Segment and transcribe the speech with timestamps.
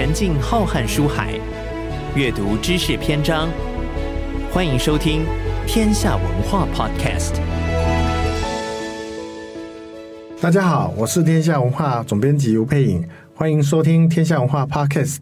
[0.00, 1.38] 沉浸浩瀚书海，
[2.16, 3.50] 阅读知识篇章。
[4.50, 5.24] 欢迎收听
[5.66, 7.34] 《天下文化 Podcast》。
[10.40, 15.16] 大家好，我是天下文化总编辑吴佩颖，欢迎收听《天下文化 Podcast》。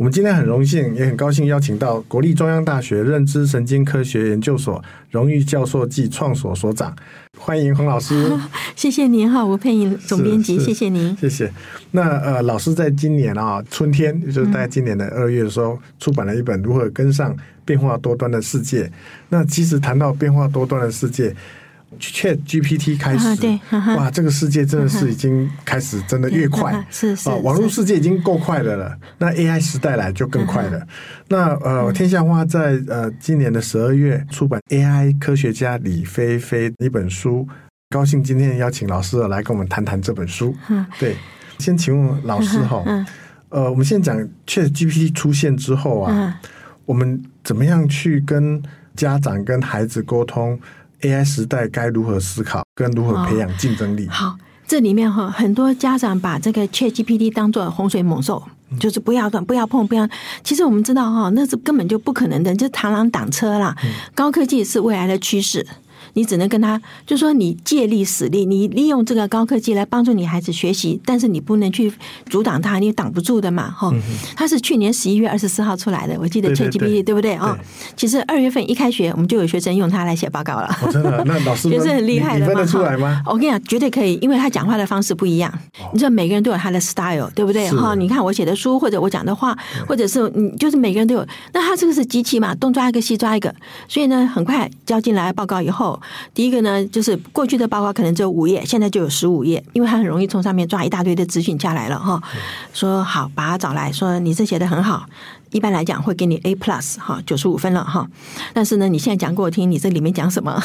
[0.00, 6.96] 我们今天很荣幸，也很高兴邀请到国立中央大学认知神经科学研究所荣誉教授暨创所所长，
[7.36, 8.32] 欢迎洪老师。
[8.74, 11.14] 谢谢您哈，吴佩颖总编辑，谢谢您。
[11.18, 11.52] 谢谢。
[11.90, 18.84] 那呃，老师在今年啊，春天，就是在今年的二月的时候，出版了一本《如何跟上变化多端的世界》。
[19.28, 21.36] 那其实谈到变化多端的世界。
[21.98, 23.60] Chat GPT 开始，对，
[23.96, 30.86] 哇，这个世界真的是已经开始，真的越快，是是，网络世界已经够快的了，那 AI 时代来就更快了。
[31.28, 37.46] 那呃，天下花在呃今年的十二月出版 AI 科学家李飞飞一本书，
[37.90, 40.54] 高兴今天邀请老师来跟我们谈谈这本书。
[40.98, 41.16] 对，
[41.58, 42.84] 先请问老师哈，
[43.48, 46.40] 呃，我们先讲 Chat GPT 出现之后啊，
[46.86, 48.62] 我们怎么样去跟
[48.94, 50.58] 家长跟孩子沟通
[51.02, 54.08] ？AI 时代该如何思考，跟如何培养竞争力？
[54.08, 58.42] 好，这里面哈，很多家长把这个 ChatGPT 当做洪水猛兽，
[58.78, 60.08] 就是不要碰、不要碰、不要。
[60.44, 63.76] 其实我们知道哈，那是根本就不可能的，就螳螂挡车啦。
[64.14, 65.66] 高科技是未来的趋势。
[66.14, 71.92] 你只能跟他，就说你借力使力，你利用这个高科技来帮助你孩子学习，但是你不能去
[72.28, 73.92] 阻挡他，你挡不住的嘛，哈。
[74.36, 77.58] 他是去年十一月二十四号出来的，我记得 ChatGPT 对不对啊？
[77.96, 80.68] 其实二月份一开学，我们就有学生用它来写报告了。
[80.92, 81.22] 真的？
[81.24, 82.46] 那老师学生 很厉害的嘛？
[82.46, 83.22] 分得出来吗？
[83.26, 85.52] 我跟你讲，绝对可以，因为他讲话的方式不一样。
[85.92, 87.70] 你知道每个人都有他的 style，对不对？
[87.70, 91.26] 哈，你看我写的书，或者我讲的话，或者是你就是每个人都有。
[91.52, 93.54] 那他这个是机器嘛，东抓一个西抓一个，
[93.88, 95.99] 所以呢，很快交进来报告以后，
[96.34, 96.80] 第一个呢。
[96.90, 102.20] 就是过去的报告可能只有五页，现在就有十五页，因为他很容易从上面抓一大堆的资讯下来了哈。
[102.72, 105.06] 说好，把他找来说，你这写的很好，
[105.50, 108.08] 一般来讲会给你 A plus 哈，九十五分了哈。
[108.52, 110.60] 但是呢，你现在讲给我听，你这里面讲什么？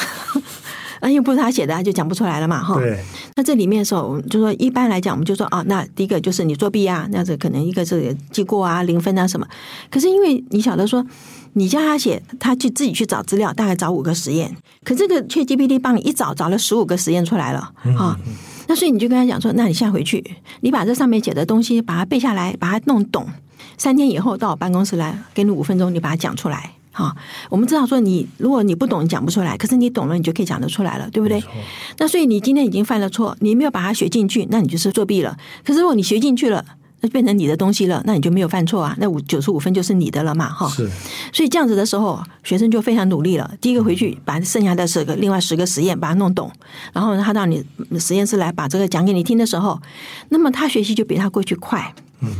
[1.00, 2.76] 啊，又不是他写的，他就讲不出来了嘛哈。
[2.76, 2.98] 对。
[3.34, 9.46] 那这里面的时候，我们就说一般来讲，我们就说啊，那第一个就是你作弊啊，那这可能一个是记过啊，零分啊什么。
[9.90, 11.04] 可是因为你晓得说。
[11.58, 14.54] 你叫他写，他去自己去找资料，大概找五个实验。
[14.84, 18.16] 可这个 ChatGPT 帮你一找，找了十五个实验出来了啊、嗯哦！
[18.68, 20.22] 那所以你就跟他讲说，那你现在回去，
[20.60, 23.26] 你把这上面写的东西把它背下来，把它弄懂。
[23.78, 26.72] 三天以后到我办公室来，给你五分钟，你把它讲出来。
[26.96, 27.16] 哈、哦，
[27.50, 31.42] 我们知道说你如果你不懂，你讲不出来，可是你懂了，你就可以讲得出来了，对不对？
[31.98, 35.36] 那所以你今天已经犯了错，你没有把它学进去，那你就是作弊了。
[35.62, 36.64] 可是如果你学进去了，
[37.02, 40.66] 那变成你的东西了，那你就没有犯错啊，那五九十五分就是你的了嘛，哈。
[40.70, 40.90] 是。
[41.34, 43.52] 所以这样子的时候，学生就非常努力了。
[43.60, 46.50] 第一个回去把剩下的十个、另外十个实验把它弄懂，
[46.94, 47.62] 然后他到你
[47.98, 49.78] 实验室来把这个讲给你听的时候，
[50.30, 51.94] 那么他学习就比他过去快。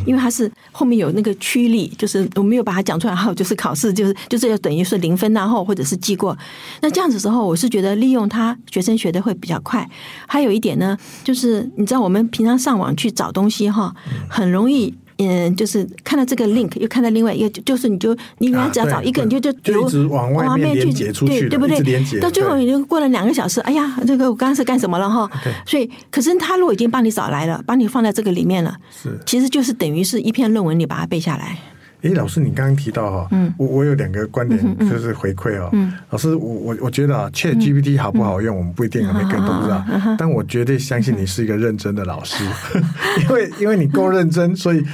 [0.07, 6.37] 因为他是后面有那个驱力，就是我没有把它讲出来，还有就是考试，就是就是要等于是零分然后或者是记过。
[6.81, 9.89] 那这样子时候，我是觉得利用他学生学的会比较快。
[10.27, 13.95] 还有一点呢，就是你知道我们平常上网去找东西哈，
[14.29, 14.95] 很容易。
[15.19, 21.13] 嗯，就是看到这个 link，又看到另外一个，就是你就你原来只要找一个，你就就就一直往外面去，
[21.49, 22.21] 对不对？
[22.21, 25.31] 到最后你就过了两个小时，哎呀，这个我刚刚是干什么了哈？
[25.65, 31.57] 所以，可是他如果已经帮你找来了，帮你放在这个里面了，是，其实就是等于是一篇论文，你把它背下来。
[32.03, 35.69] 哎，老师，你刚刚提到哈，嗯，我我有两个观点，就是回馈哦。
[35.73, 39.85] 嗯，老师，我我我觉得啊，ChatGPT 好不好用，我们不一定每个人都不知道，
[40.19, 42.45] 但我绝对相信你是一个认真的老师，
[43.25, 44.85] 因为因为你够认真，所以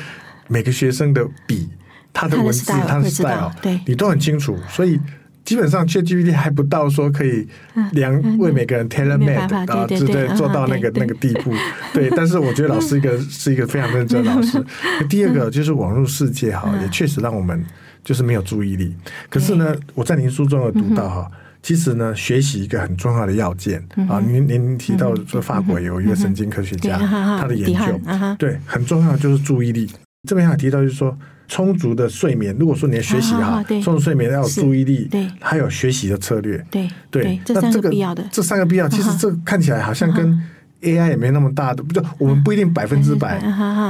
[0.48, 1.68] 每个学生的笔、
[2.12, 4.98] 他的文字、他的 style，对，你都很清楚，所以。
[5.44, 7.46] 基本上，ChatGPT 还不到说可以
[7.92, 11.52] 量为每个人 tailor made 啊，对对，做到那个那个地步。
[11.92, 14.64] 对，但是我觉得老师一个是一个非常认真的老师。
[15.10, 17.60] 第二个就是网络世界哈，也确实让我们
[18.04, 18.94] 就是没有注意力。
[19.28, 28.00] 可是呢，我在您书中有读到哈，其实呢，学习一个很重要的要件啊，您您提到说法国有一个神经科学家，他的研究
[28.38, 29.90] 对很重要就是注意力。
[30.28, 31.18] 这边还提到就是说。
[31.52, 40.42] 充足的睡眠，如果说你要学习哈，充足睡眠要有注意力，对，还有学习的策略，对对，这三个必要的，这三个必要，其实这看起来好像跟
[40.82, 43.38] AI 也没那么大的，不就我们不一定百分之百，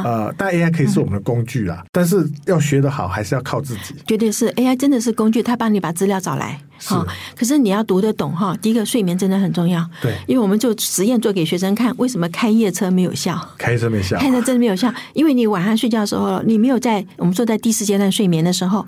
[0.04, 3.94] 呃，但 AI 可以是我们的工具啦，但是要学得好，还是要靠自己。
[4.06, 6.60] 绝对是 AI 真的是工具，它帮你把资料找来。
[6.84, 7.06] 好，
[7.36, 8.56] 可是你要读得懂哈。
[8.60, 13.40] 第一个睡眠真的很重要，对，因为我们就实验做给学生看，为什么开夜车没有效？
[13.56, 18.86] 开车没效，开车真的没有效，因为你晚上睡觉的时候，你没有在我们说在第四阶段睡眠的时候，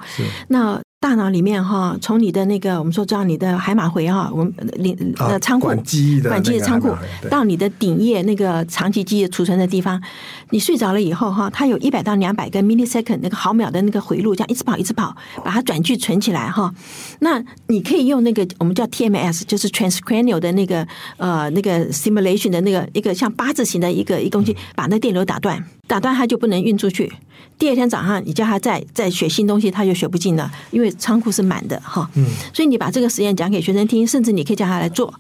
[0.49, 0.81] 那。
[1.00, 6.88] 大脑里面哈，从你的那个我们说叫你的海马回哈，我们领呃仓库管记忆的管记忆仓库
[7.29, 10.02] 到你的顶叶那个长期记忆储存的地方，
[10.49, 15.14] 你睡着了以后哈，它有一百到两百个 millisecond 那个毫秒的那个回路，这样一直跑一直跑，
[15.44, 16.75] 把它转距存起来哈。
[17.19, 20.88] 那你可以用那个我们叫 TMS，就是 transcranial 的那个
[21.19, 27.12] 呃那个 simulation 的那个一个像八字形的一个一个东西，把那电流打断，打断它就不能运出去。
[27.59, 32.09] 第二天早上，你叫他再再学新东西，他就学不进了，因为仓库是满的哈。
[32.15, 32.27] 嗯。
[32.53, 35.13] 所以你把这个实验讲给学生听，甚至你可以叫他来做，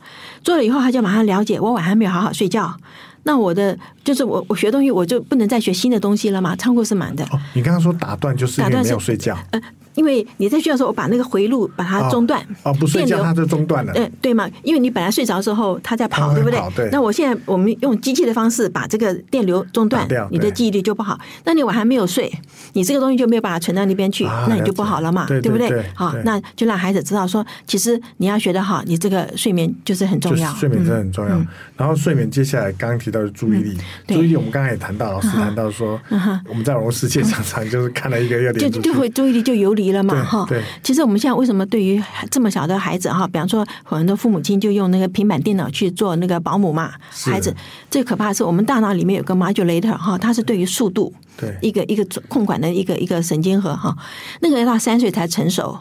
[0.42, 1.60] 做了以后他就马上了解。
[1.60, 2.76] 我晚上没有好好睡觉，
[3.22, 6.56] 那我的就是我我学东西我就不能再学新的东西了嘛？
[6.56, 7.24] 仓库是满的。
[7.26, 9.38] 哦，你刚刚说打断就是因为没有睡觉。
[9.52, 9.60] 呃
[9.94, 13.92] 因为你在睡觉的时候，我把那个回路把它中断，哦，不睡觉它就中断了。
[13.92, 16.60] 对对嘛，因为你本来睡着之后它在跑，对不对？
[16.74, 16.88] 对。
[16.90, 21.18] 那我现在我们用机器的方式把这个电流中断，你的记忆力就不好。
[21.44, 22.32] 那你晚还没有睡，
[22.72, 25.84] 你这个东西就没有把它存到那边去，那你就不好了嘛，对不对？
[25.94, 30.52] 好，那就让孩子知道说，其实你要学得好，你这个睡眠就是很重要。
[30.54, 31.40] 睡眠真的很重要。
[31.76, 33.76] 然后睡眠接下来刚刚提到的注意力，
[34.08, 36.00] 注意力我们刚才也谈到，老师谈到说，
[36.48, 40.44] 我们在网络世界常常就是看了一个要点就就会注意力就游离了嘛，哈。
[40.48, 40.62] 对。
[40.82, 47.54] 其实我们现在为什么对于这么小的孩子哈，比方说很多父母亲就用那个平板电脑去做那个保姆嘛，孩子
[47.90, 53.96] 最可怕的是我们大脑里面有个 modulator 哈，它是对于速度对一个一个控管的一个一个神经核哈，
[54.40, 55.78] 那个要到三岁才成熟。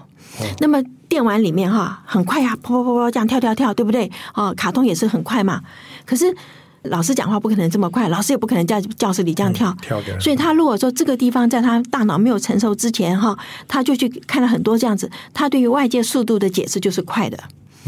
[0.59, 4.11] 那么电玩里面哈很快呀，啪啪啪啪这样跳跳跳，对不对？
[4.33, 5.61] 哦，卡通也是很快嘛，
[6.05, 6.35] 可是。
[6.83, 9.69] 老师讲话不可能这么快，老师也不可能在教室里这样跳。
[9.71, 10.19] 嗯、跳的。
[10.19, 13.37] 所以他如果说这个地方在他大脑没有成熟之前哈，
[13.67, 17.37] 他就去看了很多这样子，他对于外界速度的解释就是快的。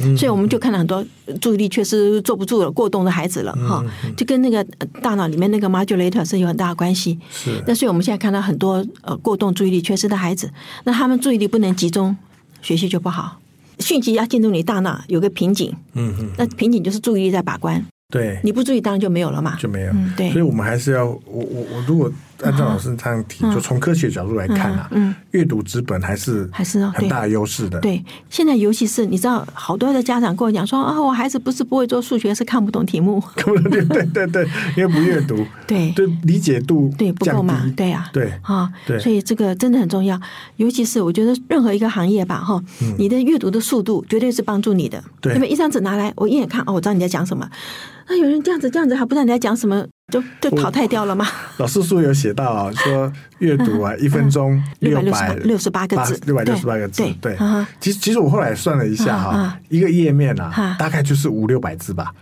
[0.01, 0.15] 嗯。
[0.17, 1.05] 所以我们就看到很多
[1.41, 3.83] 注意力缺失坐不住了、过动的孩子了哈，
[4.15, 4.63] 就跟那个
[5.01, 7.19] 大脑里面那个 modulator 是有很大的关系。
[7.29, 7.61] 是。
[7.67, 10.49] 那所以我们现在看到很多呃过动注意力缺失的孩子，
[10.85, 12.15] 那他们注意力不能集中，
[12.61, 13.39] 学习就不好。
[13.79, 17.85] 讯息要进入你大脑有个瓶颈，嗯嗯，那瓶颈就是注意力在把关。
[18.09, 19.91] 对，你不注意当然就没有了嘛，就没有。
[19.93, 22.11] 嗯、对，所以我们还是要，我我我如果
[22.45, 27.79] 按照老师这样提，嗯、就从科学角度来看啊，嗯，阅、嗯、读资本还是还是很大的优势的。
[27.79, 33.19] 对，现在尤其是你知道，好多的家长跟我讲说啊，我孩子不是不会做数学，是看不懂题目。
[33.35, 34.47] 看不懂对对对，
[34.77, 40.19] 因为不阅读， 对对，理解度对不够嘛，对啊，对啊，对，所以这个真的很重要。
[40.57, 42.61] 尤其是我觉得任何一个行业吧，哈，
[42.97, 45.03] 你的阅读的速度绝对是帮助你的。
[45.21, 47.49] 对，因为一张纸拿来，我一眼看，哦，我知道你在讲什么。
[48.07, 51.27] 那有人这样子这样子还不知道你在讲什么，就就淘汰掉了吗？
[51.57, 57.03] 老师书有写到啊，说阅读啊，一分钟 六百六十八个字，六百六十八个字。
[57.19, 57.35] 对，
[57.79, 62.13] 其实其实我后来算了一下哈，一个页面啊，大概就是五六百字吧。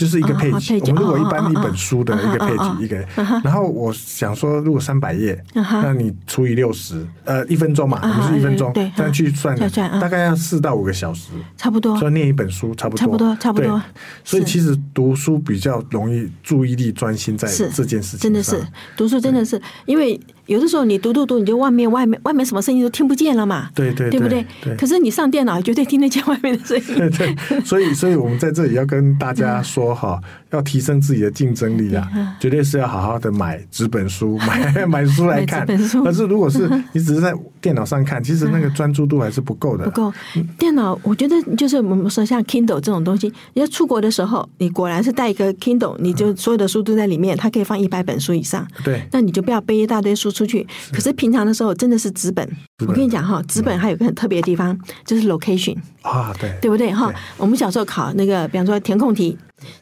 [0.00, 2.96] 就是一个 page，我们如果一般一本书的一个 page 一个，
[3.44, 9.54] 然后我想说，如果三百页，那你除以六十，呃，一分钟嘛，我们是一分钟，这样去算，
[10.00, 11.98] 大概要四到五个小时，差不多。
[11.98, 13.82] 所以念一本书差不多，差不多，差不多。
[14.24, 18.20] 所以其实读书比较容易注意力专心在这件事情上。
[18.20, 20.18] 真的是读书，真的是因为。
[20.50, 23.70] 有的时候你读读读，你就外面外面外面什么声音都听不见了嘛？
[23.72, 24.44] 对对对，对不对？
[24.60, 24.74] 对。
[24.74, 26.84] 可是你上电脑绝对听得见外面的声音。
[26.98, 27.36] 对对。
[27.64, 30.20] 所以，所以我们在这里要跟大家说哈，
[30.50, 32.08] 要提升自己的竞争力啊，
[32.40, 35.66] 绝对是要好好的买纸本书， 买买书来看。
[35.66, 39.84] 可是如果是 你只是在电脑上看，其实那个专注度还是不够的。
[39.88, 40.12] 不够。
[40.58, 48.66] 电脑，我觉得就是我们说像 Kindle 这种东西，你要出国的时候，你果然是带一个 Kindle，你就所有的书都在里面，它可以放一百本书以上。
[48.84, 49.02] 对。
[49.12, 52.48] 那你就不要背一大堆书出去，可是平常的时候真的是纸本。
[52.86, 57.12] 我跟你讲哈，纸本还有个很特别的地方，就是 location 啊，对，对不对哈？
[57.36, 59.36] 我们小时候考那个，比方说填空题，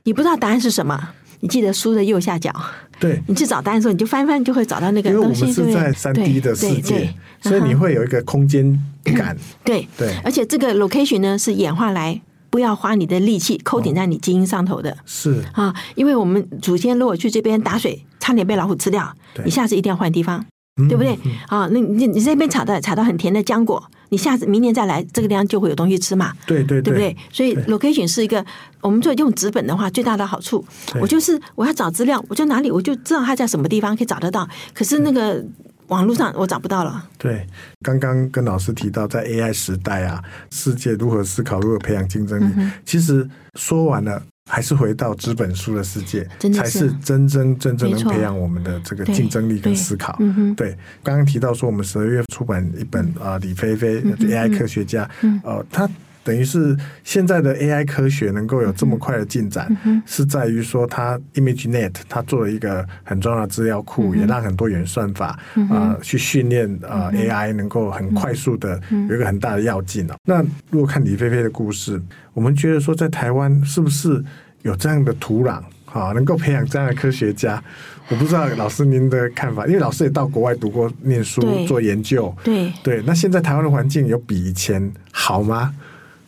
[0.04, 2.54] 你不知道答案是什么，你记得书的右下角，
[2.98, 5.46] 对，你去找答案的时候，你就翻翻就会找到那个东西。
[5.46, 8.78] 因为我们是在三 D 的世界，所以你会有一个空间
[9.16, 9.36] 感。
[9.64, 12.20] 对对，而且这个 location 呢是演化来
[12.50, 14.96] 不要花你的力气扣顶在你基因上头的。
[15.06, 18.04] 是啊，因为我们祖先如果去这边打水。
[18.20, 19.10] 差点被老虎吃掉，
[19.42, 20.44] 你下次一定要换地方，
[20.86, 21.16] 对不对？
[21.46, 26.32] 啊，那你你这边采到采到很甜的浆果，你下次明年再来，这个地方就会有东西吃嘛？
[26.46, 27.16] 对对对，对不对？
[27.30, 28.44] 所以 location 是一个
[28.80, 30.64] 我们做用纸本的话最大的好处。
[31.00, 34.48] 我就是我要找资料，我就哪里我就知道它在什么地方可以找得到。
[34.72, 35.44] 可是那个
[35.88, 37.08] 网络上我找不到了。
[37.18, 37.46] 对，
[37.82, 44.22] 刚刚跟老师提到，在 AI 时代啊，世界如何思考，如何培养竞争力，其实说完了。
[44.48, 50.18] 还是回到纸本书的世界，才是真真正正能培养我们的这个竞争力跟思考。
[50.56, 55.08] 对，刚刚提到说，我们十二月出版一本啊，李飞飞 AI 科学家，
[55.44, 55.88] 呃，他
[56.28, 70.06] 等于是现在的 AI 科学能够有这么快的进展，嗯、是在于说它 ImageNet 它做了一个很重要的资料库，嗯、也让很多元算法啊、嗯呃、去训练啊、AI 能够很快速的有一个很大的要进。
[70.26, 71.98] 那如果看李飞飞的故事，
[72.34, 74.22] 我们觉得说在台湾是不是
[74.60, 75.62] 有这样的土壤？
[75.86, 77.62] 好，能够培养这样的科学家，
[78.10, 82.30] 我不知道老师您的看法，因为老师也到国外读过、念书、做研究。
[82.44, 85.74] 对对，那现在台湾的环境有比以前好吗？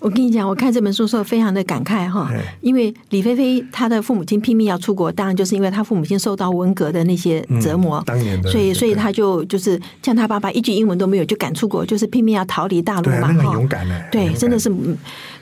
[0.00, 2.30] 我跟你讲，我看这本书的时候非常的感慨哈，
[2.62, 14.72] 因为李菲菲她的父母亲拼命要出国，当然就是因为他父母亲受到文革的那些折磨，嗯、当年的，所以所以他就就是像他爸爸一句英文都没有就赶出国，就是拼命要逃离大陆嘛，哈，那很勇敢的，对，真的是，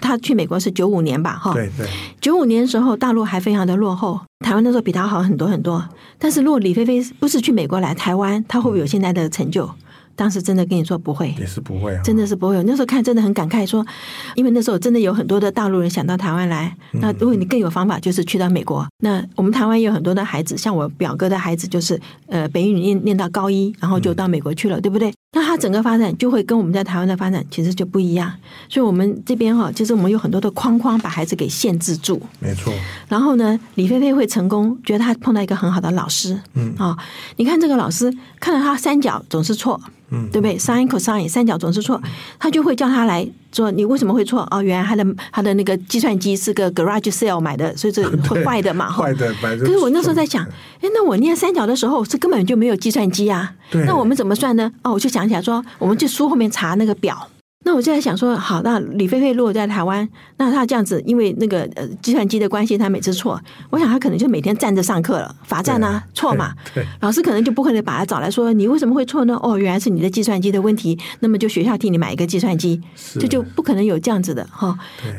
[0.01, 1.87] 他去美国是九五年吧，哈，对对，
[2.21, 5.89] 九五年的时候大陆还非常的落后，台湾那时候比他好很多很多，
[6.19, 9.65] 但是如果李菲菲不是去美国来台湾，他会不会有现在的成就？
[9.65, 9.75] 嗯
[10.19, 12.61] 当时真的跟你说不会，也是不会，啊，真的是不会。
[12.65, 13.87] 那时候看真的很感慨，说，
[14.35, 16.77] 因为那时候真的有很多的大陆人想到台湾来。
[16.95, 18.85] 那如果你更有方法，就是去到美国。
[18.99, 25.15] 那我们台湾也有很多的孩子，像我表哥的孩子，就是呃北语念念到高一，然后就到美国去了，对不对？
[25.33, 28.33] 那他整个发展就会跟我们在台湾的发展其实就不一样。
[28.69, 32.21] 所以我们这边哈，其实我们有很多的框框把孩子给限制住。
[32.41, 32.73] 没错。
[33.09, 36.41] 然后呢，李菲菲会成功，觉得他碰到一个很好的老师。
[36.55, 36.97] 嗯啊，
[37.37, 39.81] 你看这个老师，看到他三角总是错。
[40.11, 42.01] 嗯，对不对？sin cosine 三角总是错，
[42.39, 44.47] 他就会叫他来说，你为什么会错？
[44.51, 48.91] 哦，原来他的他的那个计算机是个 garage sale 买的，所以这会 坏的嘛。
[48.91, 50.45] 坏的，可是我那时候在想，
[50.81, 53.55] 哎，那我念三角的时候是根本就没有计算机啊。
[53.71, 53.85] 对。
[53.85, 54.71] 那我们怎么算呢？
[54.83, 57.29] 哦，我就想起来说，我们去书后面查那个表。
[57.69, 60.09] 那我就在想说，好，那李飞飞如果在台湾，
[60.39, 66.55] 那他这样子，因为那个呃计算机的关系，他每次错，我想他可能就每天站着上课了，罚站啊， 错嘛，
[67.01, 69.39] 老师可能就不可能把他找来说，你为什么会错呢？
[69.43, 72.81] 哦，原来是你的计算机的问题，那么就学校替你买一个计算机，
[73.21, 74.75] 这就不可能有这样子的哈。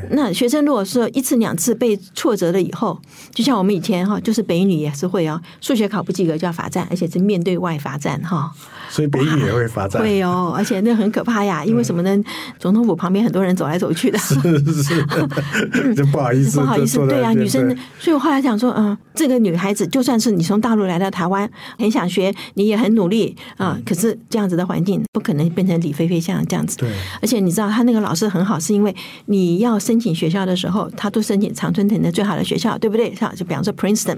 [0.09, 2.99] 那学生如果说一次两次被挫折了以后，
[3.31, 8.51] 就像我们以前哈，就是北一女也是会哦，数学考不及格就要罚站，而且是面对外罚站哈。
[8.89, 12.09] 所以北一女也会罚站，会哦，而且那很可怕呀，因为什么呢？
[12.59, 14.35] 总统府旁边很多人走来走去的，是
[14.83, 15.05] 是，
[15.95, 17.75] 就不好意思，不好意思，对啊，女生。
[17.99, 26.77] 所以我后来想说，嗯，这个女孩子就算是你从大陆来到台湾，很想学，你也很努力啊，可是这样子的环境不可能变成李菲菲像这样子。
[26.77, 26.89] 对，
[27.21, 33.13] 而且你知道，他那个老师很好，是因为你要申请学校的时候，他都申请常春藤的最好的学校，对不对？
[33.15, 34.17] 像就比方说 Princeton，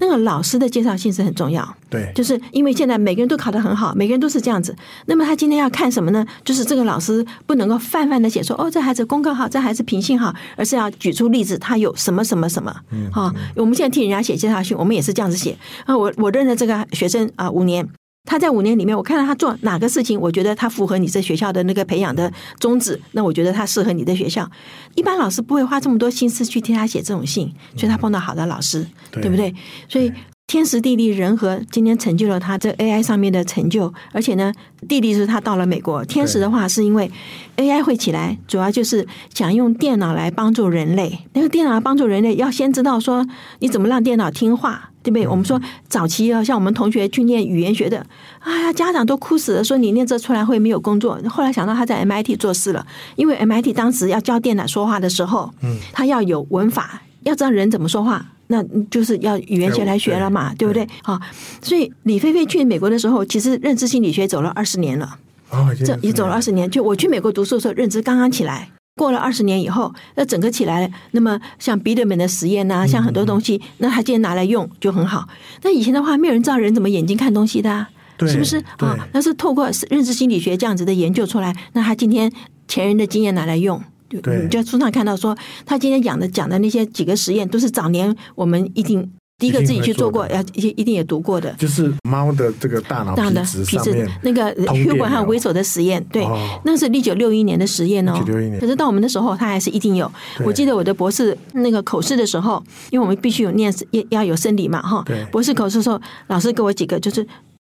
[0.00, 1.76] 那个老师的介绍信是很重要。
[1.88, 3.94] 对，就是因为现在每个人都考得很好。
[3.94, 4.74] 每个人都是这样子，
[5.06, 6.26] 那么他今天要看什么呢？
[6.44, 12.74] 就是这个老师不能够泛泛的写说，哦，这孩子功课好，这孩子品性好，而是要举出例子，他有什么什么什么。
[12.90, 15.96] 嗯，好，我们现在替人家写介绍信，我们也是这样子写啊。
[15.96, 17.86] 我我认识这个学生啊，五年，
[18.24, 24.50] 他在五年里面，我看到他做哪个事情，我觉得他符合你这学校的那个培养的宗旨，那我觉得他适合你的学校。
[24.94, 29.54] 一般老师不会花这么多心思去替他写这种信，所以他碰到好的老师，对不对？
[29.88, 30.12] 所以。
[30.46, 33.92] 天时地利人和，今天成就了他这 AI 上面的成就。
[34.12, 34.52] 而且呢，
[34.86, 37.10] 地利是他到了美国，天时的话是因为
[37.56, 41.18] AI 会起来，主要就是想用电脑来帮助人类。
[41.32, 43.26] 那个电脑来帮助人类，要先知道说
[43.58, 45.26] 你怎么让电脑听话，对不对？
[45.26, 48.06] 我们说早期啊，像我们同学去念语言学的，
[48.40, 51.18] 哎呀，家长都哭死了，说你念这出来会没有工作。
[51.28, 52.86] 后来想到他在 MIT 做事了，
[53.16, 58.26] 因为 MIT 当时要教电脑说话的时候，嗯，他要有文法，要知道人怎么说话。
[58.48, 60.86] 那就是要语言学来学了嘛，对，对不对？
[61.02, 61.18] 好，
[61.62, 65.18] 所以李飞飞去美国的时候，其实认知心理学走了二十年了。
[65.48, 66.70] 哦，这也走了二十年。
[66.70, 68.68] 就我去美国读书的时候，认知刚刚起来。
[68.96, 70.94] 过了二十年以后，那整个起来了。
[71.12, 75.26] 那么像彼得门的实验呐，像很多东西，那他今天拿来用就很好。
[75.62, 77.88] 那以前的话，没有人知道人怎么眼睛看东西的啊，
[78.20, 78.58] 是不是？
[78.78, 81.56] 啊，那是透过认知心理学这样子的研究出来。
[81.72, 82.30] 那他今天
[82.68, 83.82] 前人的经验拿来用。
[84.20, 91.52] 对，就在书上看到说，他今天讲的讲的那些几个实验，都是早年我们一定第一个自己去做过，要一一定也读过的。
[91.58, 96.24] 就是猫的这个大脑皮质上面那个血管和微手的实验，对，
[96.64, 98.14] 那是一九六一年的实验哦。
[98.16, 98.60] 一九六一年。
[98.60, 100.10] 可是到我们的时候，它还是一定有。
[100.44, 105.02] 我记得我的博士那个口试的时候，因为我们必须有念要要有生理嘛，哈。
[105.04, 105.24] 对。
[105.32, 107.26] 博士口试的时候，老师给我几个就是。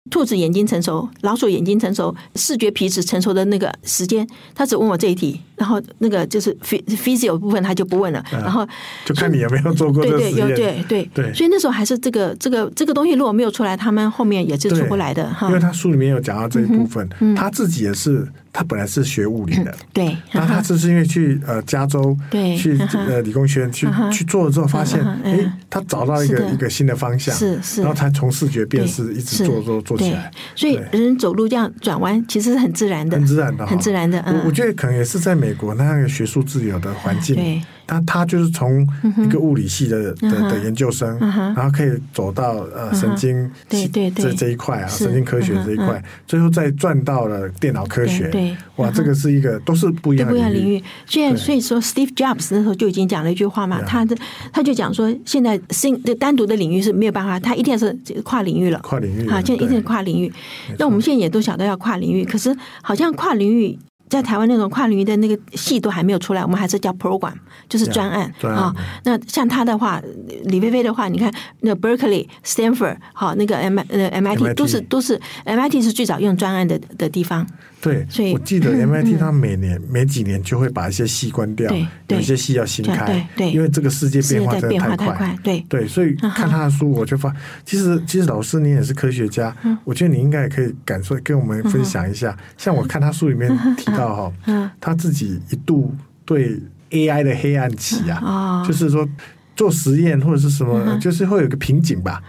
[0.10, 8.68] 兔子眼睛成熟，老鼠眼睛成熟，视觉皮质成熟的那个时间，他只问我这一题，然后那个就是 physio 部分他就不问了，啊、然后
[9.06, 10.04] 就看你有没有做过。
[10.04, 15.48] 对对有对对对，所以那时候还是这个这个这个东西如果没有出来，他们后面也是出不来的哈。
[15.48, 18.28] 因为他书里面有讲到这一部分，嗯、他自己也是。
[18.58, 22.76] 他本来是学物理的，对，然后他这是因为去呃加州，对，去
[23.08, 34.20] 呃理工学院去去做了之后，发现哎，他找到一个一个新的方向，是是，然后他从视觉辨识一直做做做起来，所以人走路这样转弯其实是很自然的，很自然的，很自然的。
[34.26, 37.62] 我我觉得可能也是在美国那个学术自由的环境。
[37.88, 38.86] 他他就是从
[39.18, 48.28] 一个物理系的的的研究生，然后可以走到呃神经对对这这一块啊，神经科学这一块，最后再转到了电脑科学。
[48.28, 50.84] 对，哇，这个是一个都是不一样的领域。
[51.06, 54.16] 现在所以说，Steve Jobs 那时候就已经讲了一句话嘛，他的
[54.52, 58.80] 他就讲说，现在新的单独的领域是没有办法，他一定是跨领域了。
[58.80, 60.32] 跨领域啊，现在一定是跨领域。
[60.78, 63.80] 那我们现在也都晓得要跨领域，可是好像跨领域。
[64.10, 67.34] 在台湾那种跨领域的那个系都还没有出来，我们还是叫 program，
[67.68, 68.74] 就是专案啊。
[69.04, 70.02] 那像他的话，
[70.46, 77.46] 李薇薇的话，你看那 Berkeley、Stanford，好，那个 M 呃 MIT 都是都是 MIT 是最早用专案的的地方。
[77.80, 81.72] 对，所以我记得 MIT 他每年每几年就会把一些系关掉，
[82.08, 85.64] 有些系要新开，对，因为这个世界变化真的太快，对。
[85.70, 92.36] 对，所以看他的书，我就发，其实其实老师你也是科学家，我觉得你应该也可以感受跟我们分享一下。
[92.58, 95.94] 像我看他书里面提到哈，他自己一度
[96.26, 99.08] 对 AI 的黑暗期啊，就是说
[99.56, 102.24] 做实验或者是什么，就是会有个瓶颈吧。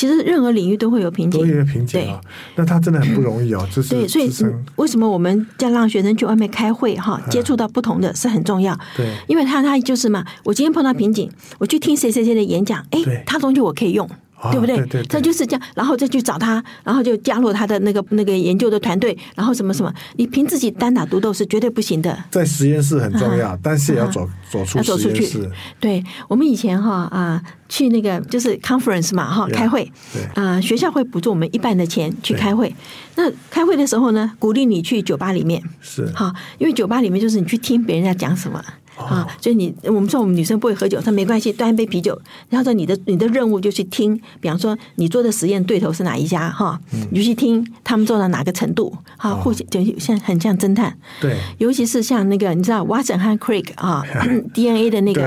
[0.00, 2.18] 其实任何领域都会有瓶颈，都有瓶颈啊。
[2.56, 4.32] 那他真的很不容易哦， 这是对，所以
[4.76, 8.74] 为什么我们要让学生去外面开会哈，接触到不同的是很重要。
[8.96, 14.08] 对，因为他他就是嘛，我今天碰到瓶颈，我去听谁谁谁的演讲，哎，他东西我可以用。
[14.50, 14.80] 对不对？
[14.86, 22.16] 对他就是这样，然后再去找他，然后就加入他的那个那个研究的团队，然后什么什么，你凭自己单打独斗是绝对不行的。
[22.30, 25.50] 在实验室很重要，但是也要走走出实验室。
[25.78, 29.90] 对，我们以前哈啊去那个就是 conference 嘛哈开会，
[30.34, 32.74] 啊学校会补助我们一半的钱去开会。
[33.16, 38.62] 那开会的时候呢，鼓励你去酒吧里面是哈，因为酒吧里面就是你去听别人在讲什么。
[39.06, 46.78] 啊，所以你我们说我们女生不会喝酒，她没关系，端一杯啤酒，然后说你的你的任务就去听，比方说你做的实验对头是哪一家哈，
[47.10, 54.04] 你就去听他们做到哪个程度，哈，互相就像很像侦探，对，尤其是像那个你知道 Watson 和 Crick 啊，
[54.54, 55.22] DNA 的那个，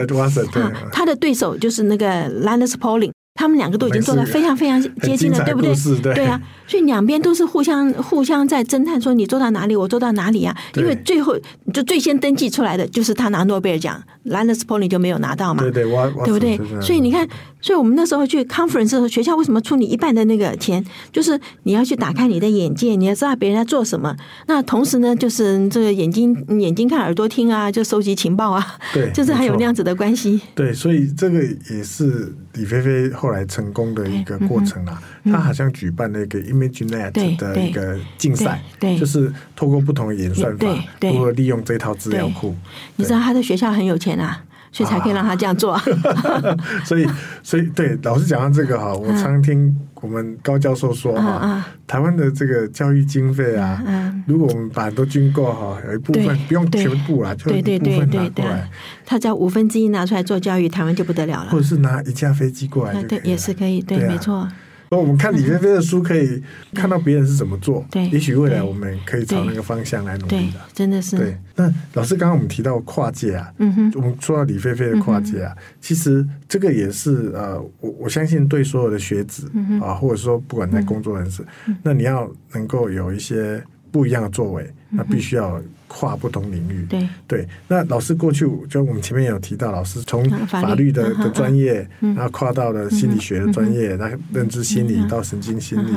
[0.61, 3.11] 啊，他的对手就是那个 Linus Pauling。
[3.35, 6.13] 他们两个都已经做到非常非常接近了，对不对？
[6.13, 10.55] 对啊，所以两边都是互相互相在侦探，说你做到哪里，我做到哪里啊？
[10.75, 11.35] 因为最后
[11.73, 15.83] 就最先登记出来的就是他拿诺贝尔奖，Linus Pauling 就没有拿到嘛，对对，
[16.25, 16.81] 对不对？
[16.81, 17.27] 所以你看，
[17.63, 20.83] 所以我们那时候去 conference 的时候，学校为什么出你一半的那个钱？
[21.13, 24.13] 就是你要去打开你的眼界，你要知道别人在做什么。
[24.47, 30.41] 那同时呢，就是这个眼睛眼睛看耳朵听啊，就收集情报啊，对， 就是还有那样子的关系。
[30.53, 33.09] 对，所以这个也是李飞飞。
[33.11, 38.61] 后来成功的一个过程啊，他好像举办那个 ImageNet 的一个竞赛，
[38.99, 40.67] 就是透过不同的演算法，
[40.99, 42.53] 如何利用这套资料库。
[42.97, 44.43] 你知道他的学校很有钱啊，
[44.73, 45.79] 所以才可以让他这样做。
[46.83, 47.07] 所以，
[47.41, 53.81] 所以对老师讲到这个哈，我常听我们高教授说哈，台湾的这个教育经费啊，
[54.27, 58.67] 如果我们把都军购哈，有一部分不用全部啦，就一部分拿过来。
[59.05, 61.51] 他只要五分之一拿出来做教育，台湾就不得了了。
[61.51, 64.47] 或者是拿一架飞机过来，对，也是可以，对，没错。
[64.89, 66.41] 那我们看李飞飞的书，可以
[66.73, 70.59] 看到别人是怎么做， 对，也许未来我们可以朝那个方向来努力的。
[70.73, 71.17] 真的是。
[71.17, 81.43] 对，那老师刚刚我们提到跨界啊，嗯哼，我们说到李飞飞的跨界啊，其实这个也是呃，我我相信对所有的学子啊，或者说不管在工作人士，
[81.81, 85.61] 那你要能够有一些不一样的作为，那必须要。
[85.95, 87.47] 跨不同领域，对对。
[87.67, 95.91] 那老师过去就我们前面有提到，老师从法律的的专业，然后跨到了心理学的专业，那认知心理到神经心理。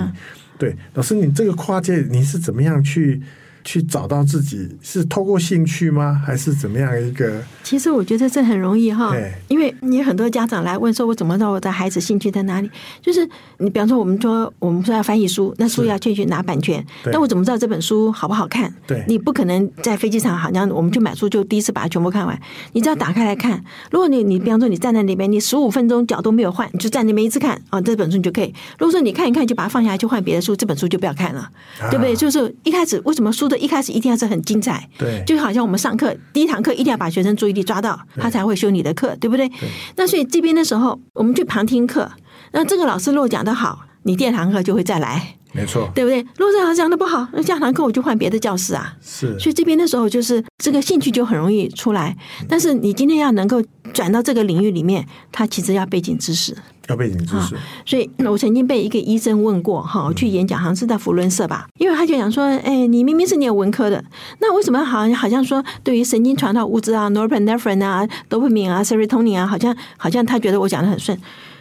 [0.59, 3.23] 对，老师，你这个跨界你是怎么样去？
[3.67, 6.23] 去找到自己是透过兴趣吗？
[6.25, 7.43] 还是怎么样一个？
[7.65, 9.13] 其实我觉得这很容易哈，
[9.49, 12.71] 因为你很多家长来问说，我怎么知道我的孩子兴趣在哪里？
[13.03, 18.73] 就是你比方说，我们说我们说要翻译书，那书要进去拿版权，那我怎么知道这本书好不好看？
[18.87, 22.41] 对，你不可能在飞机场好像我们去买书就第一次把它全部看完，
[22.73, 23.61] 你只要打开来看。
[23.91, 28.55] 如果你你比方说你站在那边，你十五分钟脚都没有换，你就站那边一直看啊，这本书你就可以。
[28.79, 31.51] 如果说你看一看就把它放下来去换别的书，这本书就不要看了，
[31.91, 32.15] 对不对？
[32.15, 33.56] 就是一开始为什么书的。
[33.57, 39.51] 一开始一定要是很精彩，对，就好像我们上课第一堂课一定要把学生注意力抓到，他才会修你的课，对不对？
[39.97, 42.11] 那所以这边的时候，我们去旁听课，
[42.53, 46.21] 那这个老师如果讲的好，你第二堂课就会再来，没错，对不对？
[46.37, 48.95] 如果这老师讲的不好，那下堂课我就换别的教室啊。
[49.01, 52.17] 是，所以这边的时候就是这个兴趣就很容易出来，
[52.49, 56.57] 但是你今天要能够转到这个领域里面，他其实要背景知识。
[56.87, 57.57] 高背景知识。
[57.85, 64.03] 所以我曾经被一个医生问过，哈，我去演讲，好像是在福伦社吧，因为他就讲说，哎，你明明是念文科的，
[64.41, 71.19] 那为什么好像好像说对于神经传导物质啊，norepinephrine 啊，dopamine 啊，serotonin 啊，好像好像他觉得我讲的很顺。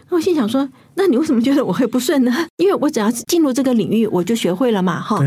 [0.09, 2.31] 那我心想说，那你为什么觉得我会不顺呢？
[2.57, 5.19] 因为我只要是进入这个领域，我就学会了嘛，哈。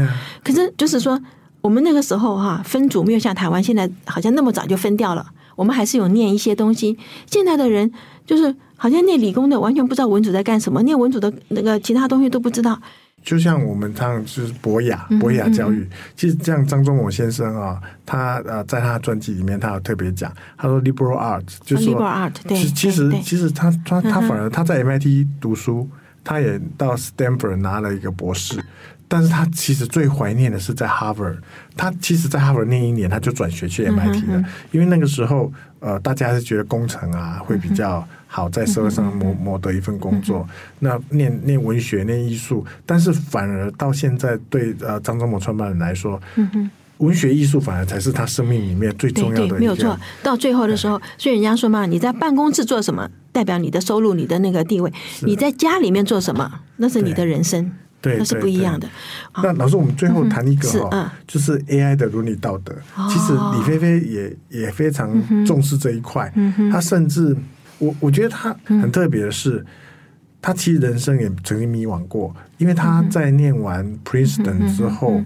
[0.44, 1.20] 可是就是说，
[1.60, 5.26] 我们那个时候哈，分组没有像台湾现在好像那么早就分掉了。
[5.58, 6.96] 我们还是有念一些东西。
[7.26, 7.90] 现在的人
[8.24, 12.80] 就是好像念理工的完全不知道文组在干什么，念文组的那个其他东西都不知道。
[13.24, 25.90] 就像我们唱就是博雅博雅教育，其实像张忠谋先生啊，他呃在他的专辑里面他有特别讲，他说 liberal art 就是说 liberal art 对，其实其实他他他反而他在 MIT 读书，
[26.22, 28.62] 他也到 Stanford 拿了一个博士。
[29.08, 31.38] 但是他其实最怀念的是在 Harvard，
[31.76, 40.46] 他其实，在 Harvard 那一年他就转学去 MIT 了，因为那个时候，呃，大家是觉得工程啊会比较好，在社会上谋谋得一份工作。
[40.80, 46.20] 那念念文学、念艺术，但是反而到现在对呃张忠谋创办人来说，
[46.98, 49.98] 文学艺术反而才是他生命里面最重要的没有错。
[50.22, 54.90] 到最后的时候，所以人家说嘛，你在办公室做什么，代表你的收入、你的那个地位；
[55.22, 57.72] 你在家里面做什么，那是你的人生。
[58.00, 58.88] 对，那是不一样的。
[59.42, 62.72] 那老师，我们最后谈一个哈，就是 AI 的伦理道德。
[63.08, 66.32] 其实李飞飞也也非常重视这一块。
[66.70, 67.36] 他甚至，
[67.78, 69.64] 我我觉得他很特别的是，
[70.40, 75.22] 他其实人生也曾经迷惘过，因为他在念完 Princeton 之后。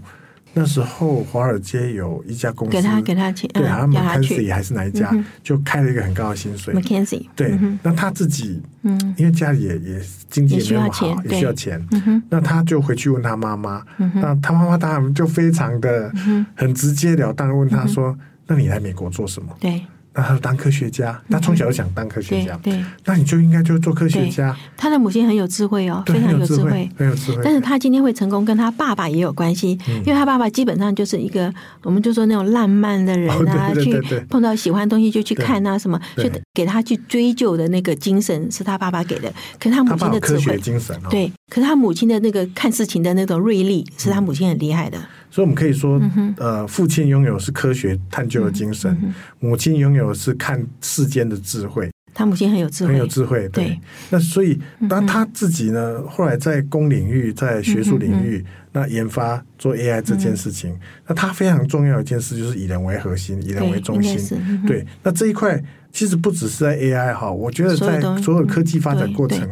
[0.54, 5.10] 那时候华尔街有一家公司给他给他钱，对，好像 McKinsey 还是哪一家，
[5.42, 6.74] 就开了一个很高的薪水。
[6.74, 11.82] McKinsey 对，那他自己，嗯，因为家里也也经济也没有好，也需要钱，
[12.28, 16.12] 那他就回去问他妈妈，那他妈妈当然就非常的
[16.54, 19.82] 很直截了当问他说：“那你来美国做什么？”对。
[20.14, 22.59] 那他当科学家，他从小就想当科学家。
[22.62, 24.55] 对，那你就应该就做科学家。
[24.77, 27.40] 他的母亲很有智慧哦，非常有智慧，很有智慧。
[27.42, 33.98] 但是他今天会成功，跟他爸爸也有关系，因为他爸爸基本上就是一个，我们就说那种浪漫的人啊，去
[34.29, 39.32] 碰到喜欢的东西就去看啊，什么，就给他去追究的那个精神是他爸爸给的。
[39.58, 44.98] 可是他母亲的科学精神，对，可是他母亲的那个看事情的那种锐利，是他母亲很厉害的。
[45.30, 46.00] 所以，我们可以说，
[46.36, 48.96] 呃，父亲拥有是科学探究的精神，
[49.40, 51.90] 母亲拥有是看世间的智慧。
[52.14, 53.48] 他母亲很有智慧，很有智慧。
[53.48, 53.80] 对。
[54.10, 64.38] 那所以，当他自己呢，后来在公领域、在学术领域，那研发做 AI 这件事情，那他非常重要一件事就是以人为核心，以人为中心。
[64.66, 64.86] 对。
[65.02, 65.58] 那这一块
[65.92, 69.48] 其实不只是在 AI 哈，我觉得在所有科技发展过程。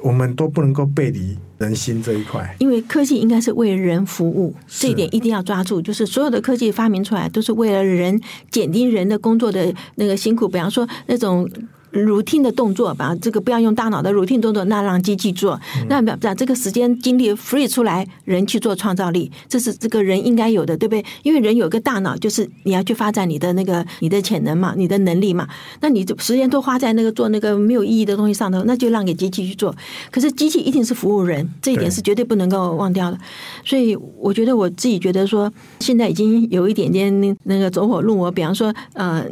[0.00, 5.80] 我们都不能够背离人心这一块，因为科技应该是为人服务，这一点一定要抓住。
[5.80, 10.46] 就是所有的科技发明出来，都是为了人，减低人的工作的那个辛苦。
[10.46, 11.48] 比方说那种。
[11.94, 21.04] Routine 的动作，把这个不要用大脑的 routine 动作，那让机器做，嗯、那把这个时间精力 free 出来，人去做创造力，这是这个人应该有的，对不对？
[21.22, 25.48] 因为人有个大脑，就是你要去发展你的那个你的潜能嘛，你的能力嘛。
[25.80, 29.74] 那你时间都花在那个做那个没有意义的东西上头，那就让给机器去做。
[30.10, 33.18] 可是机器一定是服务人，这一点是绝对不能够忘掉的。
[33.64, 38.30] 所以我觉得我自己觉得说，现在已经有一点点那个走火入魔。
[38.32, 39.24] 比方说，呃，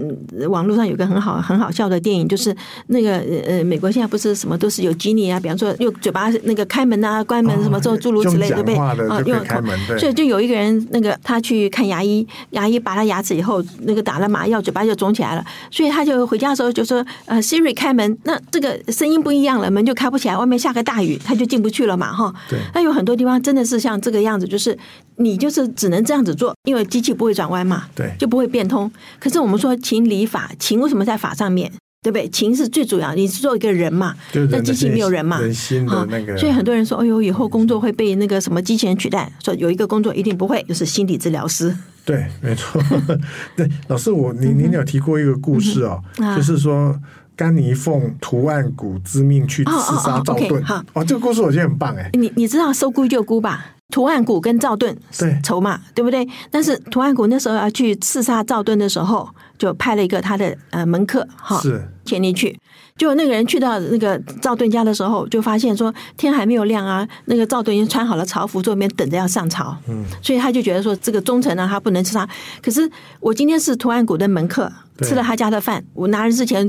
[0.49, 2.52] 网络上有个很好很好笑的电影，就是。
[2.89, 9.79] 那个呃，美国现在不是什么都是有 Genie 啊，比方说用嘴巴那个开门啊、关门什么这种诸如此类的，对啊，用开门。
[9.99, 15.45] 所以就有一个人，那个他去看牙医，牙医拔了牙齿以后，那个打了麻药，嘴巴就肿起来了。
[15.71, 20.37] 所以他就回家的时候就说：“呃，Siri 开门。”那这个声音不一样了，门就开不起来。
[20.37, 22.33] 外面下个大雨，他就进不去了嘛，哈。
[22.49, 22.59] 对。
[22.75, 24.77] 那有很多地方真的是像这个样子，就是
[25.17, 28.91] 你就是只能这样子做，因为机器不会转弯嘛，对，就不会变通。
[29.19, 31.71] 可是我们说情理法，情为什么在法上面？
[32.03, 32.29] 对不对？
[32.31, 34.15] 情是最主要，你是做一个人嘛？
[34.51, 35.41] 那机器没有人嘛？
[35.41, 36.37] 人心的那个。
[36.37, 41.73] 所以很多人说：“哎呦，以后工作会被那个什么机器人取代？”说有一个工作一定不会，就是心理治疗师。
[42.05, 42.83] 对，没错。
[43.57, 46.03] 对，老师，我您您有提过一个故事哦，
[46.37, 46.99] 就是说
[47.37, 50.61] 甘尼凤图案谷之命去刺杀赵盾。
[50.65, 52.11] 好，哦，这个故事我觉得很棒哎。
[52.15, 53.65] 你你知道收姑救姑吧？
[53.93, 54.97] 图案谷跟赵盾
[55.45, 56.27] 筹码，对不对？
[56.51, 59.29] 但是图案谷那时候要去刺杀赵盾的时候。
[59.59, 62.59] 就派了一个他的呃门客哈，是前进去。
[62.97, 69.77] 就那个人去到那个赵盾家的时候，就发现说天还没有亮啊，那个赵盾已经穿好了朝服，坐那边等着要上朝。
[69.87, 72.29] 嗯，所以他就觉得说这个忠臣呢，他不能吃他。
[72.61, 74.69] 可是我今天是图案谷的门客，
[75.03, 76.69] 吃了他家的饭，我拿人之前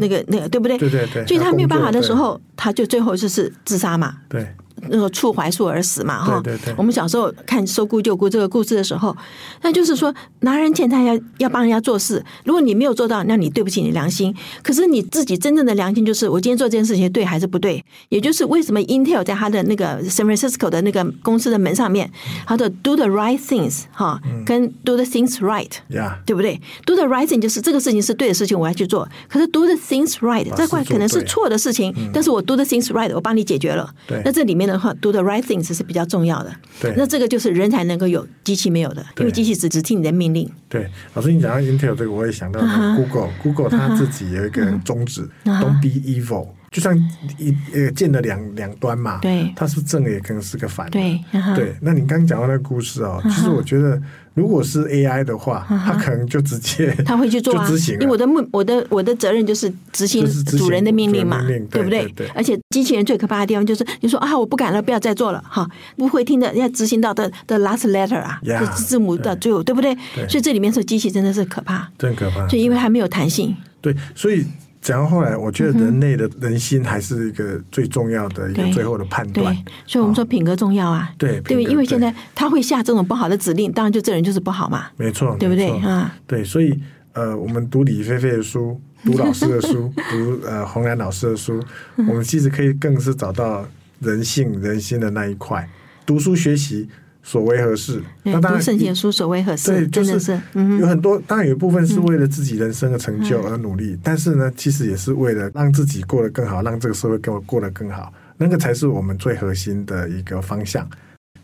[0.00, 0.78] 那个那个对不对？
[0.78, 1.26] 对对对。
[1.26, 4.16] 所以他没有办法的时候，他就最后就是自杀嘛。
[4.30, 4.46] 对。
[4.88, 6.40] 那个触怀树而死嘛，哈。
[6.42, 6.74] 对对对。
[6.76, 9.16] 我们小时候看《收姑救姑》这个故事的时候，
[9.62, 14.34] 那就是说拿人钱财要要帮人家做事，如果你没有做到，那你对不起你良心。
[14.62, 17.84] 可是你自己真正的良心就是，我今天做这件事情对还是不对？
[18.08, 22.10] 也就是为什么 Intel 在他的那个 San Francisco 的那个公司的门上面，
[22.46, 26.16] 他的 Do the right things 哈，跟 Do the things right，Yeah.
[26.26, 29.08] 对不对？Do the right thing 就是这个事情是对的事情，我要去做。
[29.28, 33.92] 可是 Do the things right 这块可能是错的事情，但是我 Do the things right，我帮你解决了。
[34.06, 36.52] 对，那这里面的话，Do the right things 是比较重要的。
[36.80, 40.50] 对，那这个就是人才能够有，机器没有的，因为机器只只听你的命令。
[40.68, 42.60] 对，老师，你讲到 Intel 这个，我也想到
[42.96, 46.48] Google，Google 它自己有一个宗旨， Don't be evil。
[46.70, 46.96] 就像
[47.36, 51.20] 一呃建的两两端嘛，对，它是正的，也可能是个反的，对，
[51.54, 51.76] 对。
[51.82, 54.00] 那你刚刚讲到那个故事哦，其实我觉得，
[54.34, 60.26] 如果是 AI 的话，它可能就直接 他会去做啊，因为我的目我的我的责任就是执行
[60.58, 62.10] 主人的命令嘛，对不对？
[62.34, 68.40] 而且机器人最可怕的地方就是，你说啊，我不敢了，不要再做了，哈，不会听的，要执行到的的 last letter 啊，
[68.74, 69.94] 字字母的最后，对不对？
[70.28, 73.54] 所以这里面说机器真的是可怕，真可怕，就因为还没有弹性。
[73.80, 74.44] 对，所以。
[74.82, 79.56] 讲到后来，我觉得人类的人心还是一个最重要的一个最后的判断。
[79.86, 81.08] 所以我们说品格重要啊。
[81.16, 84.86] 对，对，因为现在他会下这种不好的指令，当然就这人就是不好嘛。
[84.96, 86.12] 没错，对不对啊？
[86.26, 86.76] 对，所以
[87.12, 91.62] 呃，我们读李飞飞的书， 读老师的书，读呃洪兰老师的书，
[91.96, 93.64] 我们其实可以更是找到
[94.00, 95.68] 人性人心的那一块，
[96.04, 96.88] 读书学习。
[97.22, 98.02] 所为何事？
[98.24, 99.70] 那当然，圣贤书所为何事？
[99.70, 100.40] 对，就是
[100.80, 110.88] 有很多，当然有一部分是为了自己人生的成就而努力，但是呢，其实也是为了让自己过得更好，让这个社会更过得更好，那个才是我们最核心的一个方向。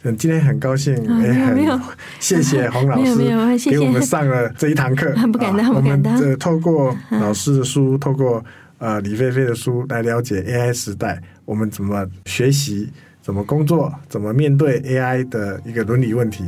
[0.03, 1.81] 嗯，今天很高兴，也，很
[2.19, 6.21] 谢谢 洪老师给我们上了这一堂课， 不敢当，不敢当。
[6.21, 8.45] 这透过老师的书，透过
[8.79, 12.91] 呃李飞飞的书来了解 AI 时代，我们怎么学习。
[13.29, 13.93] 怎么工作？
[14.09, 16.45] 怎么面对 AI 的一个伦理问题？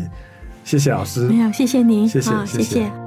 [0.64, 1.28] 谢谢老师。
[1.28, 2.08] 没有，谢谢您。
[2.08, 2.62] 谢谢，谢谢。
[2.62, 2.99] 谢谢。